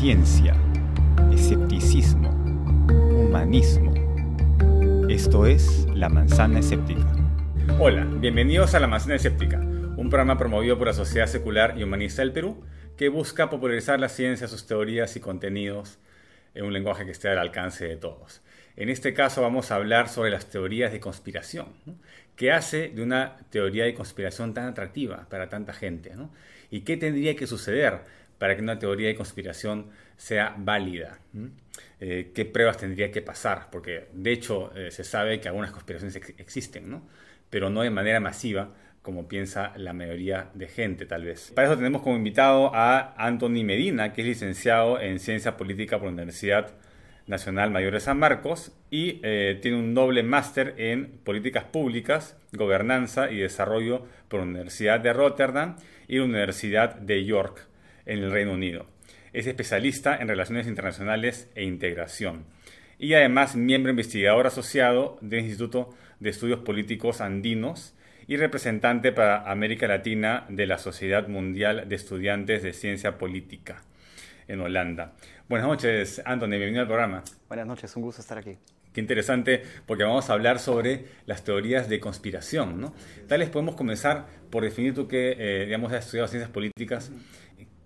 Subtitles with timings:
[0.00, 0.56] ciencia,
[1.30, 2.30] escepticismo,
[2.88, 3.92] humanismo.
[5.10, 7.06] Esto es La Manzana Escéptica.
[7.78, 12.22] Hola, bienvenidos a La Manzana Escéptica, un programa promovido por la Sociedad Secular y Humanista
[12.22, 12.64] del Perú
[12.96, 15.98] que busca popularizar la ciencia, sus teorías y contenidos
[16.54, 18.40] en un lenguaje que esté al alcance de todos.
[18.76, 21.66] En este caso vamos a hablar sobre las teorías de conspiración.
[22.36, 26.12] ¿Qué hace de una teoría de conspiración tan atractiva para tanta gente?
[26.70, 28.00] ¿Y qué tendría que suceder
[28.40, 31.18] para que una teoría de conspiración sea válida?
[32.00, 33.68] Eh, ¿Qué pruebas tendría que pasar?
[33.70, 37.02] Porque de hecho eh, se sabe que algunas conspiraciones existen,
[37.50, 38.70] pero no de manera masiva
[39.02, 41.52] como piensa la mayoría de gente tal vez.
[41.54, 46.06] Para eso tenemos como invitado a Anthony Medina, que es licenciado en Ciencia Política por
[46.06, 46.72] la Universidad
[47.26, 53.30] Nacional Mayor de San Marcos y eh, tiene un doble máster en Políticas Públicas, Gobernanza
[53.30, 55.76] y Desarrollo por la Universidad de Rotterdam
[56.08, 57.68] y la Universidad de York
[58.06, 58.86] en el Reino Unido.
[59.32, 62.44] Es especialista en Relaciones Internacionales e Integración
[62.98, 67.94] y además miembro investigador asociado del Instituto de Estudios Políticos Andinos
[68.26, 73.82] y representante para América Latina de la Sociedad Mundial de Estudiantes de Ciencia Política
[74.46, 75.14] en Holanda.
[75.48, 77.24] Buenas noches, Anthony, bienvenido al programa.
[77.48, 78.56] Buenas noches, un gusto estar aquí.
[78.92, 82.92] Qué interesante, porque vamos a hablar sobre las teorías de conspiración, ¿no?
[83.28, 87.12] Tal vez podemos comenzar por definir tú que, eh, digamos, has estudiado ciencias políticas,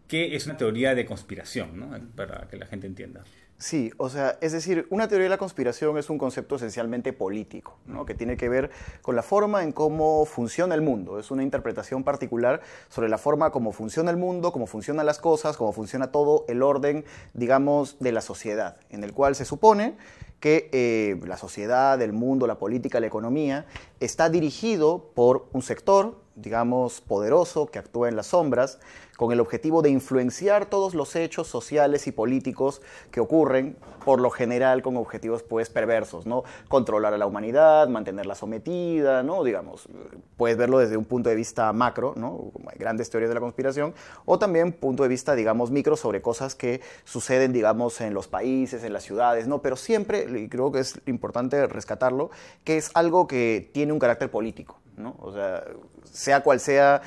[0.08, 1.90] ¿qué es una teoría de conspiración, ¿no?
[2.14, 3.24] Para que la gente entienda.
[3.56, 7.78] Sí, o sea, es decir, una teoría de la conspiración es un concepto esencialmente político,
[7.86, 8.04] ¿no?
[8.04, 11.20] que tiene que ver con la forma en cómo funciona el mundo.
[11.20, 15.56] Es una interpretación particular sobre la forma como funciona el mundo, cómo funcionan las cosas,
[15.56, 19.96] cómo funciona todo el orden, digamos, de la sociedad, en el cual se supone
[20.44, 23.64] que eh, la sociedad, el mundo, la política, la economía
[23.98, 28.78] está dirigido por un sector, digamos, poderoso que actúa en las sombras,
[29.16, 34.30] con el objetivo de influenciar todos los hechos sociales y políticos que ocurren, por lo
[34.30, 36.44] general con objetivos pues perversos, ¿no?
[36.68, 39.44] Controlar a la humanidad, mantenerla sometida, ¿no?
[39.44, 39.88] Digamos,
[40.36, 42.52] puedes verlo desde un punto de vista macro, ¿no?
[42.66, 46.54] hay grandes teorías de la conspiración, o también punto de vista, digamos, micro sobre cosas
[46.54, 49.62] que suceden, digamos, en los países, en las ciudades, ¿no?
[49.62, 52.30] Pero siempre, y creo que es importante rescatarlo,
[52.64, 55.16] que es algo que tiene un carácter político, ¿no?
[55.20, 55.64] O sea,
[56.04, 57.02] sea cual sea,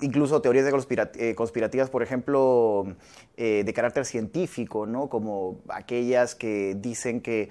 [0.00, 2.86] incluso teorías de eh, conspirativas, por ejemplo,
[3.36, 5.08] eh, de carácter científico, ¿no?
[5.08, 7.48] Como aquellas que dicen que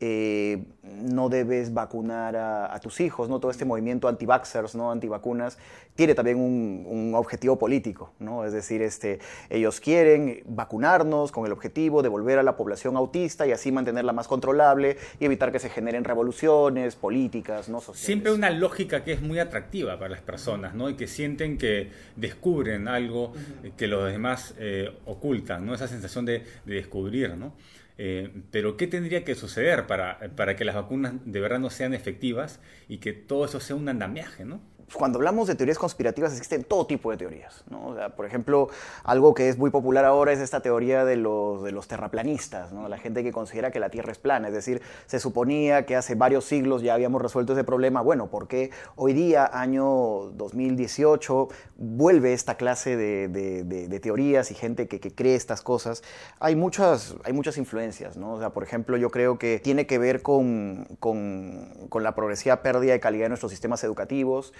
[0.00, 3.40] eh, no debes vacunar a, tus hijos, ¿no?
[3.40, 4.92] Todo este movimiento anti-vaxxers, ¿no?
[4.92, 5.58] Antivacunas,
[5.96, 8.44] tiene también un, objetivo político, ¿no?
[8.44, 9.18] Es decir, este,
[9.50, 14.12] ellos quieren vacunarnos con el objetivo de volver a la población autista y así mantenerla
[14.12, 17.80] más controlable y evitar que se generen revoluciones políticas, ¿no?
[17.80, 18.06] Sociales.
[18.06, 20.88] Siempre una lógica que es muy atractiva para las personas, ¿no?
[20.88, 23.32] Y que sienten que descubren algo
[23.76, 25.74] que los demás eh, ocultan, ¿no?
[25.74, 27.52] Esa sensación de, de descubrir, ¿no?
[27.98, 31.94] Eh, pero ¿qué tendría que suceder para, para que las vacunas de verdad no sean
[31.94, 34.60] efectivas y que todo eso sea un andamiaje, ¿no?
[34.92, 37.64] Cuando hablamos de teorías conspirativas existen todo tipo de teorías.
[37.68, 37.88] ¿no?
[37.88, 38.68] O sea, por ejemplo,
[39.04, 42.88] algo que es muy popular ahora es esta teoría de los, de los terraplanistas, ¿no?
[42.88, 44.48] la gente que considera que la Tierra es plana.
[44.48, 48.00] Es decir, se suponía que hace varios siglos ya habíamos resuelto ese problema.
[48.00, 54.86] Bueno, ¿por qué hoy día, año 2018, vuelve esta clase de, de, teorías y gente
[54.88, 56.02] que, que, cree estas cosas?
[56.40, 58.16] Hay muchas, hay muchas influencias.
[58.16, 58.34] ¿no?
[58.34, 62.62] O sea, por ejemplo, yo creo que tiene que ver con, con, con la progresiva
[62.62, 64.52] pérdida de calidad de nuestros sistemas educativos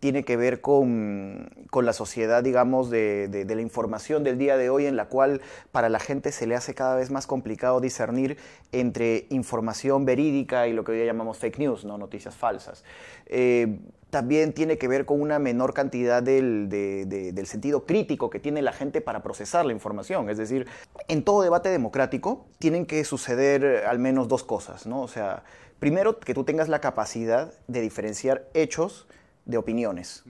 [0.00, 4.96] tiene que ver con, la sociedad, digamos, de, la información del día de hoy, en
[4.96, 5.40] la cual
[5.72, 8.36] para la gente se le hace cada vez más complicado discernir
[8.72, 11.96] entre información verídica y lo que hoy llamamos fake news, ¿no?
[11.96, 12.84] noticias falsas.
[13.26, 13.78] Eh,
[14.10, 18.72] también tiene que ver con una menor cantidad del, del, sentido crítico que tiene la
[18.72, 20.30] gente para procesar la información.
[20.30, 20.66] Es decir,
[21.08, 25.00] en todo debate democrático tienen que suceder al menos dos cosas, ¿no?
[25.00, 25.42] O sea,
[25.80, 29.08] primero, que tú tengas la capacidad de diferenciar hechos
[29.44, 30.24] de opiniones.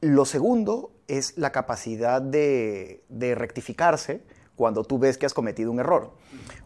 [0.00, 3.02] Lo segundo es la capacidad de,
[3.36, 4.22] rectificarse
[4.56, 6.12] cuando tú ves que has cometido un error.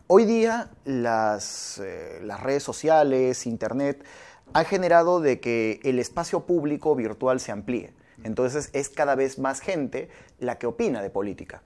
[0.06, 4.04] Hoy día las, eh, las redes sociales, Internet,
[4.52, 7.94] han generado de que el espacio público virtual se amplíe.
[8.24, 10.08] Entonces es cada vez más gente
[10.38, 11.62] la que opina de política.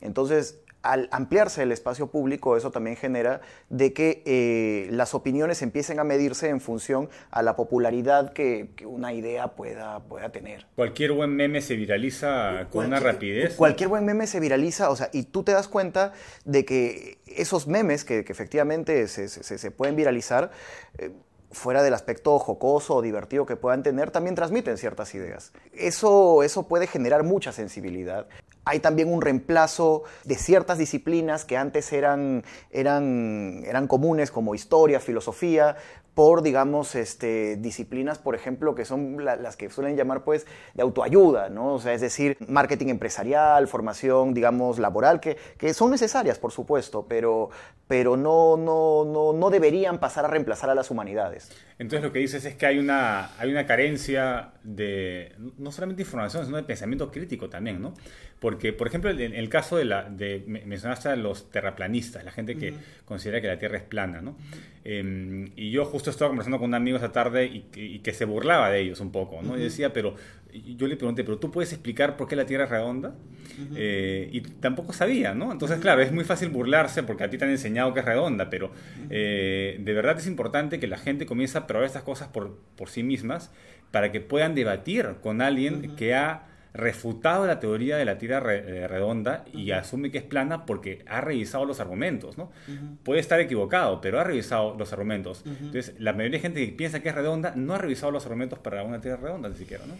[0.00, 5.98] Entonces al ampliarse el espacio público, eso también genera de que eh, las opiniones empiecen
[5.98, 10.66] a medirse en función a la popularidad que, una idea pueda, pueda tener.
[10.76, 13.56] Cualquier buen meme se viraliza con una rapidez.
[13.56, 16.12] Cualquier buen meme se viraliza, o sea, y tú te das cuenta
[16.44, 20.52] de que esos memes que, efectivamente se, pueden viralizar,
[20.98, 21.10] eh,
[21.50, 25.52] fuera del aspecto jocoso o divertido que puedan tener, también transmiten ciertas ideas.
[25.72, 28.28] Eso, eso puede generar mucha sensibilidad.
[28.66, 32.42] Hay también un reemplazo de ciertas disciplinas que antes eran,
[32.72, 35.76] eran, eran comunes, como historia, filosofía,
[36.14, 41.50] por, digamos, este, disciplinas, por ejemplo, que son las que suelen llamar, pues, de autoayuda,
[41.50, 41.74] ¿no?
[41.74, 47.06] O sea, es decir, marketing empresarial, formación, digamos, laboral, que, que son necesarias, por supuesto,
[47.06, 47.50] pero,
[47.86, 51.50] pero no, no, no, no deberían pasar a reemplazar a las humanidades.
[51.78, 56.46] Entonces lo que dices es que hay una, hay una carencia de, no solamente información,
[56.46, 57.92] sino de pensamiento crítico también, ¿no?
[58.40, 62.56] Porque, por ejemplo, en el caso de la, de, mencionaste a los terraplanistas, la gente
[62.56, 62.74] que
[63.06, 64.36] considera que la Tierra es plana, ¿no?
[64.84, 68.70] Em, y yo justo estaba conversando con un amigo esa tarde y, que se burlaba
[68.70, 69.56] de ellos un poco, ¿no?
[69.56, 70.16] Y decía, pero
[70.52, 73.14] yo le pregunté, ¿pero tú puedes explicar por qué la Tierra es redonda?
[73.74, 75.50] Eh, y tampoco sabía, ¿no?
[75.50, 78.50] Entonces, claro, es muy fácil burlarse porque a ti te han enseñado que es redonda,
[78.50, 78.70] pero
[79.08, 82.90] eh, de verdad es importante que la gente comience a probar estas cosas por, por
[82.90, 83.50] sí mismas
[83.90, 88.86] para que puedan debatir con alguien que ha refutado la teoría de la tira eh,
[88.86, 92.50] redonda y asume que es plana porque ha revisado los argumentos, ¿no?
[93.02, 95.42] Puede estar equivocado, pero ha revisado los argumentos.
[95.46, 98.58] Entonces, la mayoría de gente que piensa que es redonda no ha revisado los argumentos
[98.58, 99.94] para una tira redonda ni siquiera, ¿no?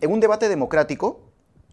[0.00, 1.28] En un debate democrático,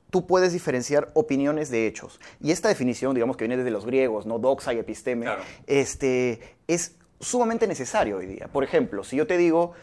[0.10, 2.20] tú puedes diferenciar opiniones de hechos.
[2.42, 4.40] Y esta definición, digamos que viene desde los griegos, ¿no?
[4.40, 5.28] Doxa y episteme,
[5.68, 8.48] este, es sumamente necesario hoy día.
[8.48, 9.74] Por ejemplo, si yo te digo,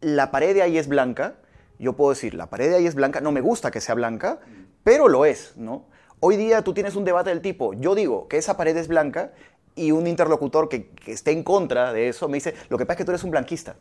[0.00, 1.36] la pared de ahí es blanca,
[1.78, 4.40] yo puedo decir, la pared de ahí es blanca, no me gusta que sea blanca,
[4.84, 5.86] pero lo es, ¿no?
[6.20, 9.32] Hoy día tú tienes un debate del tipo, yo digo que esa pared es blanca
[9.76, 12.98] y un interlocutor que, esté en contra de eso me dice, lo que pasa es
[12.98, 13.76] que tú eres un blanquista.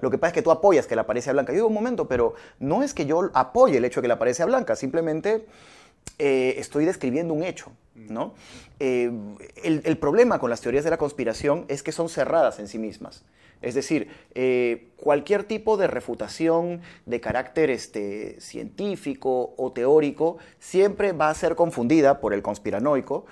[0.00, 1.52] Lo que pasa es que tú apoyas que la pared sea blanca.
[1.52, 4.18] Yo digo, un momento, pero no es que yo apoye el hecho de que la
[4.18, 5.46] pared sea blanca, simplemente
[6.18, 8.34] eh, estoy describiendo un hecho, ¿no?
[8.80, 9.10] Eh,
[9.62, 13.24] el, problema con las teorías de la conspiración es que son cerradas en sí mismas.
[13.60, 21.30] Es decir, eh, cualquier tipo de refutación de carácter este, científico o teórico siempre va
[21.30, 23.26] a ser confundida por el conspiranoico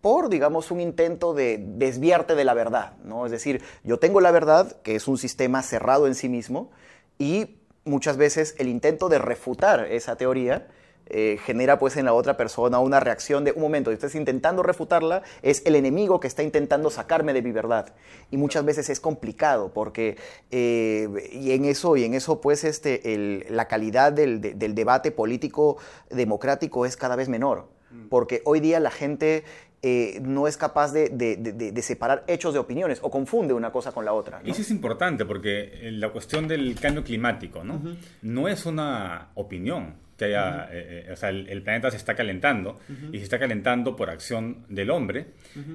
[0.00, 3.26] por, digamos, un intento de desviarte de la verdad, ¿no?
[3.26, 6.70] Es decir, yo tengo la verdad, que es un sistema cerrado en sí mismo,
[7.18, 10.68] y muchas veces el intento de refutar esa teoría
[11.10, 15.22] eh, genera pues en la otra persona una reacción de un momento, estás intentando refutarla,
[15.42, 17.94] es el enemigo que está intentando sacarme de mi verdad.
[18.30, 20.16] Y muchas veces es complicado porque,
[20.50, 25.78] eh, y en eso, y en eso pues este, la calidad del, debate político
[26.10, 27.68] democrático es cada vez menor.
[27.90, 28.08] Mm.
[28.08, 29.44] Porque hoy día la gente
[29.80, 34.12] eh, no es capaz de, separar hechos de opiniones o confunde una cosa con la
[34.12, 34.42] otra.
[34.44, 37.80] Y eso es importante porque la cuestión del cambio climático ¿no?
[38.20, 42.80] no es una opinión que haya, eh, eh, o sea, el, planeta se está calentando
[43.12, 45.26] y se está calentando por acción del hombre.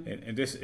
[0.06, 0.60] Eh, entonces,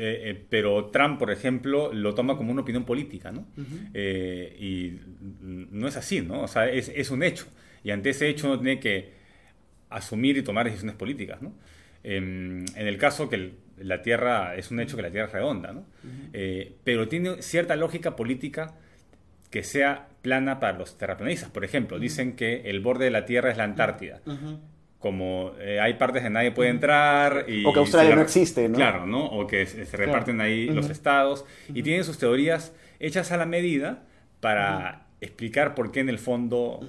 [0.49, 3.47] pero Trump, por ejemplo, lo toma como una opinión política, ¿no?
[3.95, 4.99] y
[5.41, 6.41] no es así, ¿no?
[6.41, 7.45] O sea, es, es, un hecho.
[7.83, 9.13] Y ante ese hecho uno tiene que
[9.89, 11.53] asumir y tomar decisiones políticas, ¿no?
[12.03, 15.71] Em, en el caso que la Tierra es un hecho que la Tierra es redonda,
[15.71, 15.85] ¿no?
[16.83, 18.75] pero tiene cierta lógica política
[19.49, 21.49] que sea plana para los terraplanistas.
[21.49, 24.21] Por ejemplo, dicen que el borde de la Tierra es la Antártida.
[24.99, 27.45] Como eh, hay partes que nadie puede entrar.
[27.47, 28.75] Y o que Australia no existe, ¿no?
[28.75, 29.25] Claro, ¿no?
[29.25, 31.45] O que se, reparten ahí los estados.
[31.73, 34.03] Y tienen sus teorías hechas a la medida
[34.41, 36.81] para explicar por qué en el fondo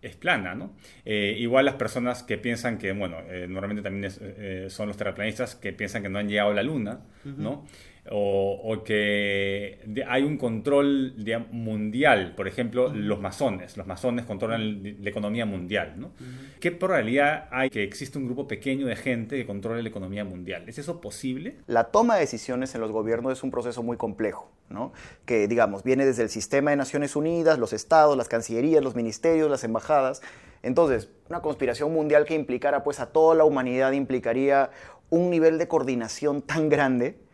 [0.00, 0.72] es plana, ¿no?
[1.04, 5.74] Eh, igual las personas que piensan que, bueno, eh, normalmente también son los terraplanistas que
[5.74, 7.66] piensan que no han llegado a la Luna, ¿no?
[8.12, 11.14] O, que hay un control
[11.52, 13.76] mundial, por ejemplo, los masones.
[13.76, 15.94] Los masones controlan la economía mundial.
[15.96, 16.10] ¿no?
[16.58, 20.64] ¿Qué probabilidad hay que exista un grupo pequeño de gente que controle la economía mundial?
[20.68, 21.58] ¿Es eso posible?
[21.66, 24.92] La toma de decisiones en los gobiernos es un proceso muy complejo, ¿no?
[25.24, 29.48] que digamos viene desde el sistema de Naciones Unidas, los estados, las cancillerías, los ministerios,
[29.48, 30.20] las embajadas.
[30.62, 34.70] Entonces, una conspiración mundial que implicara pues a toda la humanidad implicaría
[35.10, 37.29] un nivel de coordinación tan grande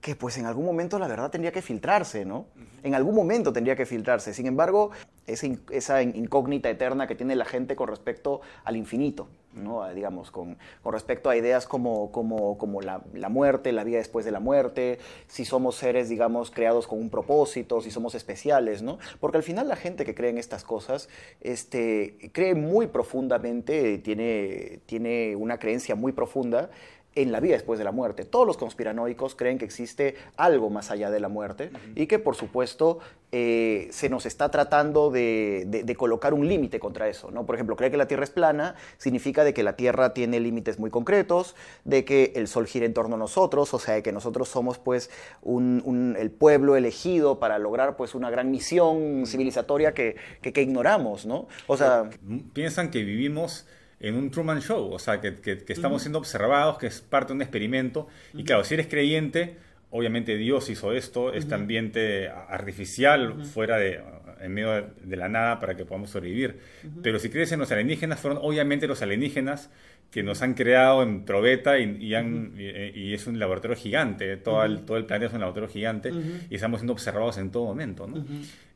[0.00, 2.46] que pues en algún momento la verdad tendría que filtrarse, ¿no?
[2.82, 4.32] En algún momento tendría que filtrarse.
[4.32, 4.90] Sin embargo,
[5.26, 9.86] esa, incógnita eterna que tiene la gente con respecto al infinito, ¿no?
[9.92, 14.40] digamos, con, respecto a ideas como, como, como la, muerte, la vida después de la
[14.40, 18.98] muerte, si somos seres, digamos, creados con un propósito, si somos especiales, ¿no?
[19.20, 21.10] Porque al final la gente que cree en estas cosas
[21.42, 26.70] este, cree muy profundamente, tiene, tiene una creencia muy profunda
[27.14, 28.24] en la vida después de la muerte.
[28.24, 32.36] Todos los conspiranoicos creen que existe algo más allá de la muerte y que por
[32.36, 33.00] supuesto
[33.32, 37.30] eh, se nos está tratando de, colocar un límite contra eso.
[37.30, 37.46] ¿no?
[37.46, 40.78] Por ejemplo, creer que la Tierra es plana significa de que la Tierra tiene límites
[40.78, 44.12] muy concretos, de que el Sol gira en torno a nosotros, o sea, de que
[44.12, 45.10] nosotros somos pues
[45.44, 51.26] el pueblo elegido para lograr pues una gran misión civilizatoria que, que ignoramos.
[51.26, 51.48] ¿no?
[51.66, 52.08] O sea,
[52.52, 53.66] piensan que vivimos
[54.00, 57.34] en un Truman Show, o sea, que, que, estamos siendo observados, que es parte de
[57.34, 58.08] un experimento.
[58.32, 59.58] Y claro, si eres creyente,
[59.90, 64.00] obviamente Dios hizo esto, este ambiente artificial fuera de,
[64.40, 66.58] en medio de, la nada para que podamos sobrevivir.
[67.02, 69.70] Pero si crees en los alienígenas, fueron obviamente los alienígenas
[70.10, 74.80] que nos han creado en probeta y, han, y, es un laboratorio gigante, todo, el,
[74.80, 76.12] todo el planeta es un laboratorio gigante
[76.48, 78.08] y estamos siendo observados en todo momento.
[78.08, 78.24] ¿no?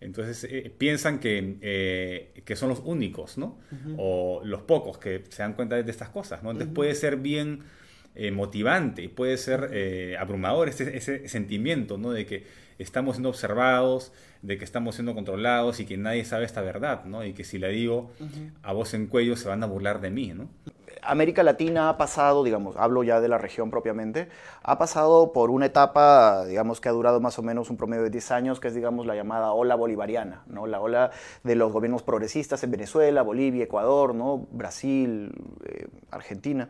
[0.00, 3.58] Entonces eh, piensan que, eh, que son los únicos, ¿no?
[3.96, 6.42] o los pocos que se dan cuenta de estas cosas.
[6.44, 6.52] ¿no?
[6.52, 7.62] Entonces puede ser bien
[8.14, 12.12] eh, motivante, puede ser abrumador ese, ese sentimiento ¿no?
[12.12, 12.44] de que
[12.78, 14.12] estamos siendo observados,
[14.44, 17.24] de que estamos siendo controlados y que nadie sabe esta verdad, ¿no?
[17.24, 18.10] Y que si la digo
[18.62, 20.48] a voz en cuello se van a burlar de mí, ¿no?
[21.02, 24.28] América Latina ha pasado, digamos, hablo ya de la región propiamente,
[24.62, 28.10] ha pasado por una etapa, digamos, que ha durado más o menos un promedio de
[28.10, 30.66] 10 años, que es, digamos, la llamada ola bolivariana, ¿no?
[30.66, 31.10] La ola
[31.42, 34.46] de los gobiernos progresistas en Venezuela, Bolivia, Ecuador, ¿no?
[34.50, 35.32] Brasil,
[35.66, 36.68] eh, Argentina.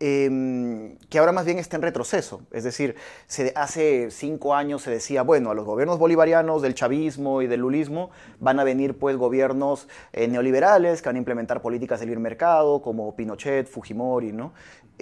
[0.00, 2.42] Em, que ahora más bien está en retroceso.
[2.50, 7.03] Es decir, se, hace cinco años se decía, bueno, a los gobiernos bolivarianos del chavismo
[7.42, 12.00] y del lulismo van a venir pues gobiernos eh, neoliberales que van a implementar políticas
[12.00, 14.52] del libre mercado, como Pinochet, Fujimori, ¿no?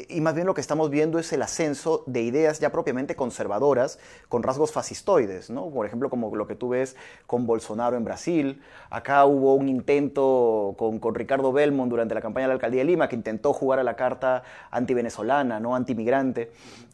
[0.09, 3.99] y más bien lo que estamos viendo es el ascenso de ideas ya propiamente conservadoras
[4.29, 5.69] con rasgos fascistoides, ¿no?
[5.69, 8.63] Por ejemplo, como lo que tú ves con Bolsonaro en Brasil.
[8.89, 12.87] Acá hubo un intento con, con Ricardo Belmont durante la campaña de la alcaldía de
[12.87, 15.75] Lima que intentó jugar a la carta anti-venezolana, ¿no?
[15.77, 16.53] Anti-migrante.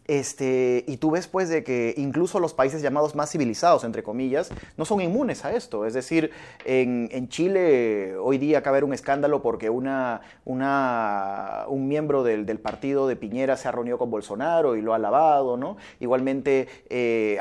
[0.09, 4.50] Este, y tú ves pues de que incluso los países llamados más civilizados, entre comillas,
[4.79, 5.87] no son inmunes a esto.
[5.87, 6.31] Es decir,
[6.64, 12.23] en, en Chile hoy día acaba de haber un escándalo porque una, una, un miembro
[12.23, 15.76] del, del partido de Piñera se ha reunido con Bolsonaro y lo ha alabado, ¿no?
[16.00, 17.38] Igualmente, eh,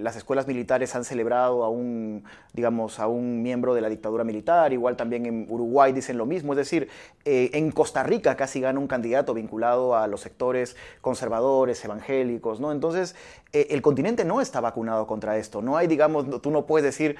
[0.00, 4.72] las escuelas militares han celebrado a un, digamos, a un miembro de la dictadura militar,
[4.72, 6.88] igual también en Uruguay dicen lo mismo, es decir,
[7.28, 12.72] eh, en Costa Rica casi gana un candidato vinculado a los sectores conservadores, evangélicos, ¿no?
[12.72, 13.14] Entonces,
[13.52, 17.16] eh, el continente no está vacunado contra esto, no hay, digamos, tú no puedes decir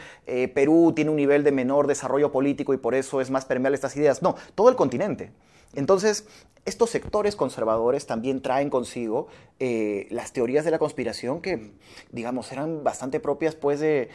[0.54, 3.96] Perú tiene un nivel de menor desarrollo político y por eso es más permeable estas
[3.96, 5.30] ideas, no, todo el continente.
[5.74, 6.26] Entonces,
[6.68, 9.28] estos sectores conservadores también traen consigo
[9.60, 11.72] eh, las teorías de la conspiración que,
[12.12, 14.08] digamos, eran bastante propias pues de,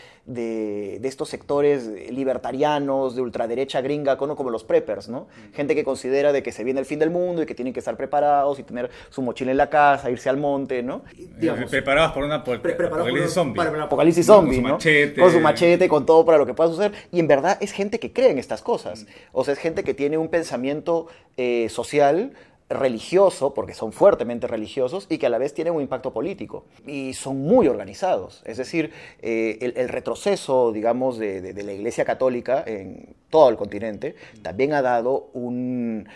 [1.03, 5.27] estos sectores libertarianos, de ultraderecha gringa, como, los preppers, ¿no?
[5.53, 7.79] Gente que considera de que se viene el fin del mundo y que tienen que
[7.79, 11.01] estar preparados y tener su mochila en la casa, irse al monte, ¿no?
[11.39, 13.57] Digamos, preparados por una apocalipsis zombie.
[13.57, 15.21] Para apocalipsis zombie, con su Machete.
[15.21, 16.93] Con su machete, con todo para lo que pueda suceder.
[17.11, 19.07] Y en verdad es gente que cree en estas cosas.
[19.31, 22.33] O sea, es gente que tiene un pensamiento eh, social
[22.69, 26.65] religioso, porque son fuertemente religiosos, y que a la vez tienen un impacto político.
[26.85, 28.41] Y son muy organizados.
[28.45, 34.73] Es decir, eh, el, retroceso, digamos, de, la Iglesia Católica en todo el continente también
[34.73, 36.07] ha dado un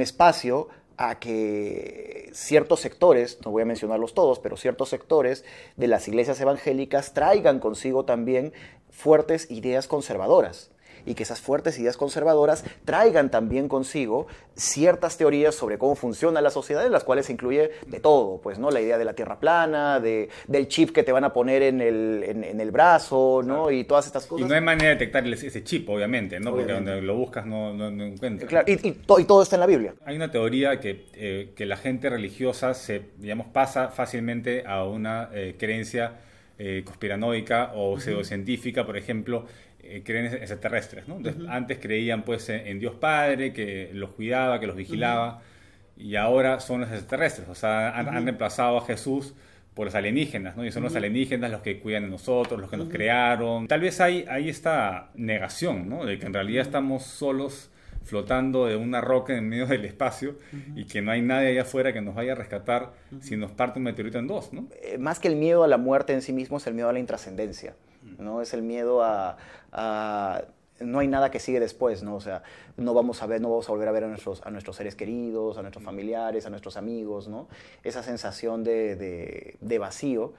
[0.00, 0.68] espacio
[0.98, 5.44] a que ciertos sectores, no voy a mencionarlos todos, pero ciertos sectores
[5.76, 8.52] de las iglesias evangélicas traigan consigo también
[8.90, 10.70] fuertes ideas conservadoras
[11.04, 16.50] y que esas fuertes ideas conservadoras traigan también consigo ciertas teorías sobre cómo funciona la
[16.50, 18.70] sociedad, en las cuales se incluye de todo, pues, ¿no?
[18.70, 21.80] La idea de la tierra plana, de, del chip que te van a poner en
[21.80, 23.70] el, en, el brazo, ¿no?
[23.70, 24.46] Y todas estas cosas.
[24.46, 26.52] Y no hay manera de detectar ese chip, obviamente, ¿no?
[26.52, 28.48] Porque donde lo buscas no, no, encuentras.
[28.48, 29.94] Claro, y, y, todo está en la Biblia.
[30.04, 35.28] Hay una teoría que, eh, que la gente religiosa se, digamos, pasa fácilmente a una
[35.32, 36.20] eh, creencia
[36.58, 39.44] eh, conspiranoica o pseudocientífica, por ejemplo,
[39.88, 41.18] eh, creen extraterrestres, ¿no?
[41.48, 45.42] antes creían pues en, Dios Padre, que los cuidaba, que los vigilaba,
[45.96, 49.34] y ahora son los extraterrestres, o sea, han, reemplazado a Jesús
[49.74, 50.64] por los alienígenas, ¿no?
[50.64, 53.68] Y son los alienígenas los que cuidan de nosotros, los que nos crearon.
[53.68, 56.06] Tal vez hay, hay esta negación, ¿no?
[56.06, 57.70] De que en realidad estamos solos
[58.06, 60.36] flotando de una roca en medio del espacio
[60.74, 63.78] y que no hay nadie allá afuera que nos vaya a rescatar si nos parte
[63.78, 64.68] un meteorito en dos, ¿no?
[64.82, 66.92] Eh, más que el miedo a la muerte en sí mismo es el miedo a
[66.92, 67.74] la intrascendencia.
[68.18, 68.40] ¿No?
[68.42, 69.36] Es el miedo a,
[70.80, 72.16] no hay nada que sigue después, ¿no?
[72.16, 72.42] O sea,
[72.76, 74.94] no vamos a ver, no vamos a volver a ver a nuestros, a nuestros seres
[74.94, 77.48] queridos, a nuestros familiares, a nuestros amigos, ¿no?
[77.82, 80.34] Esa sensación de, de vacío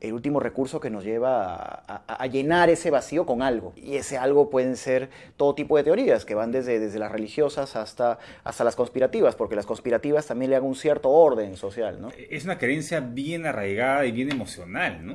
[0.00, 3.72] el último recurso que nos lleva a, llenar ese vacío con algo.
[3.76, 7.74] Y ese algo pueden ser todo tipo de teorías, que van desde, desde las religiosas
[7.74, 12.00] hasta, hasta las conspirativas, porque las conspirativas también le dan un cierto orden social.
[12.00, 12.10] ¿no?
[12.30, 15.04] Es una creencia bien arraigada y bien emocional.
[15.04, 15.14] ¿no?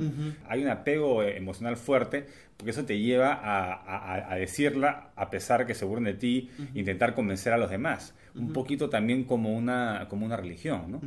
[0.49, 5.85] Hay un apego emocional fuerte, porque eso te lleva a, decirla a pesar que se
[5.85, 8.15] burlen de ti, intentar convencer a los demás.
[8.35, 10.91] Un poquito también como una, como una religión.
[10.91, 11.01] ¿no?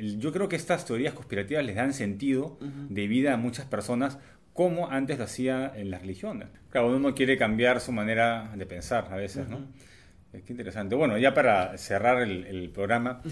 [0.00, 4.18] Yo creo que estas teorías conspirativas les dan sentido de vida a muchas personas
[4.52, 6.48] como antes lo hacía en las religiones.
[6.70, 9.58] Cada uno quiere cambiar su manera de pensar a veces, ¿no?
[10.32, 10.94] Eh, qué interesante.
[10.94, 13.22] Bueno, ya para cerrar el, programa,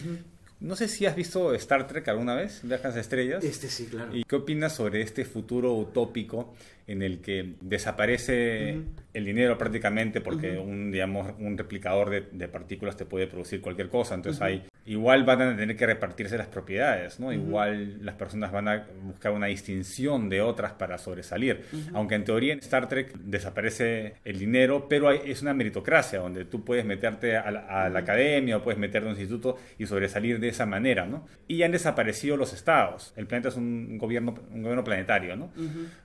[0.60, 3.44] no sé si has visto Star Trek alguna vez, Viajas a Estrellas.
[3.44, 4.14] Este sí, claro.
[4.16, 6.54] ¿Y qué opinas sobre este futuro utópico
[6.86, 8.78] en el que desaparece
[9.12, 14.14] el dinero prácticamente porque un, digamos, un replicador de, partículas te puede producir cualquier cosa?
[14.14, 17.30] Entonces hay igual van a tener que repartirse las propiedades, ¿no?
[17.30, 21.62] Igual las personas van a buscar una distinción de otras para sobresalir.
[21.92, 26.64] Aunque en teoría en Star Trek desaparece el dinero, pero es una meritocracia donde tú
[26.64, 30.64] puedes meterte a la, academia o puedes meterte a un instituto y sobresalir de esa
[30.64, 31.26] manera, ¿no?
[31.46, 33.12] Y han desaparecido los estados.
[33.16, 35.52] El planeta es un gobierno, un gobierno planetario, ¿no?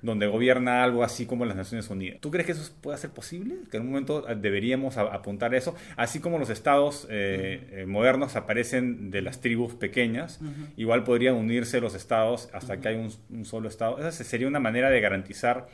[0.02, 2.20] Donde gobierna algo así como las Naciones Unidas.
[2.20, 3.56] ¿Tú crees que eso puede ser posible?
[3.72, 8.36] Que en un momento deberíamos apuntar a eso, así como los estados eh, eh, modernos
[8.36, 10.40] aparecen de las tribus pequeñas,
[10.78, 14.00] igual podrían unirse los estados hasta que hay un, solo estado.
[14.00, 15.68] Esa sería una manera de garantizar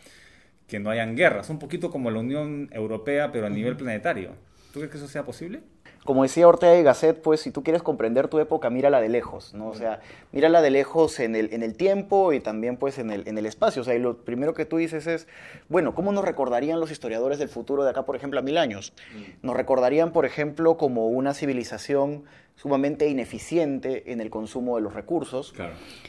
[0.67, 4.35] que no hayan guerras, un poquito como la Unión Europea, pero a nivel planetario.
[4.71, 5.61] ¿Tú crees que eso sea posible?
[6.09, 9.53] Como decía Ortega y Gasset, pues si tú quieres comprender tu época, mírala de lejos,
[9.53, 9.67] ¿no?
[9.67, 9.99] O sea,
[10.31, 13.45] mírala de lejos en el, en el tiempo y también pues en el, en el
[13.45, 13.83] espacio.
[13.83, 15.27] O sea, y lo primero que tú dices es,
[15.67, 18.91] bueno, ¿cómo nos recordarían los historiadores del futuro de acá, por ejemplo, a mil años?
[19.13, 19.45] Mm.
[19.45, 22.23] Nos recordarían, por ejemplo, como una civilización
[22.55, 25.53] sumamente ineficiente en el consumo de los recursos,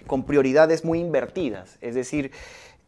[0.06, 1.76] con prioridades muy invertidas.
[1.82, 2.30] Es decir,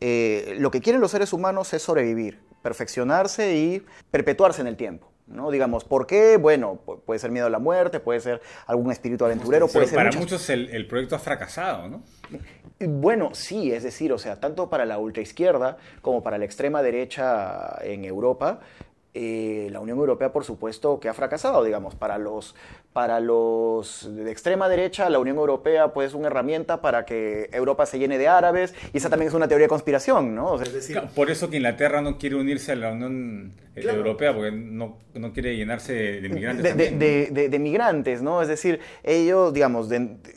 [0.00, 5.11] eh, lo que quieren los seres humanos es sobrevivir, perfeccionarse y perpetuarse en el tiempo.
[5.26, 5.50] ¿No?
[5.50, 6.36] Digamos, ¿por qué?
[6.36, 9.96] Bueno, puede ser miedo a la muerte, puede ser algún espíritu aventurero, puede ser...
[9.96, 12.02] Para muchos el, proyecto ha fracasado, ¿no?
[12.80, 17.78] Bueno, sí, es decir, o sea, tanto para la ultraizquierda como para la extrema derecha
[17.82, 18.60] en Europa,
[19.14, 22.54] eh, la Unión Europea, por supuesto, que ha fracasado, digamos, para los,
[22.94, 27.84] para los de extrema derecha, la Unión Europea pues, es una herramienta para que Europa
[27.84, 30.58] se llene de árabes, y esa también es una teoría de conspiración, ¿no?
[31.14, 35.56] por eso que Inglaterra no quiere unirse a la Unión Europea, porque no, no, quiere
[35.56, 36.76] llenarse de, migrantes.
[36.76, 38.42] De, de, migrantes, ¿no?
[38.42, 39.88] Es decir, ellos, digamos,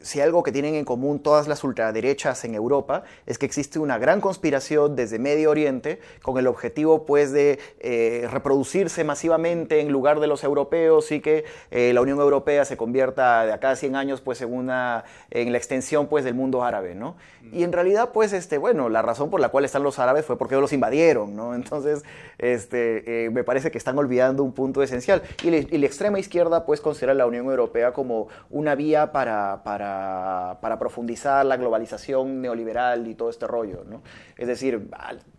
[0.02, 3.98] si algo que tienen en común todas las ultraderechas en Europa es que existe una
[3.98, 8.28] gran conspiración desde Medio Oriente con el objetivo, pues, de eh,
[8.66, 13.46] reproducirse masivamente en lugar de los europeos y que eh, la Unión Europea se convierta
[13.46, 16.96] de acá a 100 años pues en una en la extensión pues del mundo árabe,
[16.96, 17.16] ¿no?
[17.54, 20.38] Y en realidad pues este bueno, la razón por la cual están los árabes fue
[20.38, 21.54] porque los invadieron, ¿no?
[21.54, 22.04] Entonces,
[22.40, 26.82] este eh, me parece que están olvidando un punto esencial y, la extrema izquierda pues
[26.82, 33.14] considera la Unión Europea como una vía para, para, para profundizar la globalización neoliberal y
[33.14, 34.02] todo este rollo, ¿no?
[34.38, 34.88] Es decir,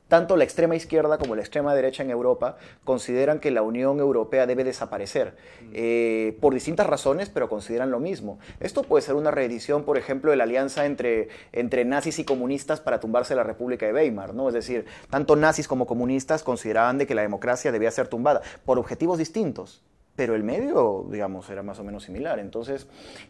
[0.09, 4.47] tanto la extrema izquierda como la extrema derecha en Europa consideran que la Unión Europea
[4.47, 5.37] debe desaparecer
[5.73, 8.39] eh, por distintas razones, pero consideran lo mismo.
[8.61, 12.81] Esto puede ser una reedición, por ejemplo, de la alianza entre, entre nazis y comunistas
[12.81, 14.49] para tumbarse la República de Weimar, ¿no?
[14.49, 18.79] Es decir, tanto nazis como comunistas consideraban de que la democracia debía ser tumbada por
[18.79, 19.83] objetivos distintos,
[20.15, 22.39] pero el medio, digamos, era más o menos similar.
[22.39, 22.87] Entonces,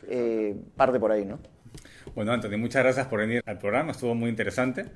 [0.09, 1.39] eh, parte por ahí, ¿no?
[2.17, 4.87] Bueno, Anthony, muchas gracias por venir al programa, estuvo muy interesante.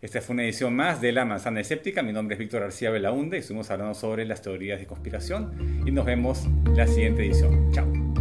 [0.00, 2.02] Esta fue una edición más de La Manzana Escéptica.
[2.02, 5.90] Mi nombre es Víctor García Belaunde y estuvimos hablando sobre las teorías de conspiración y
[5.90, 7.70] nos vemos en la siguiente edición.
[7.72, 8.11] Chao.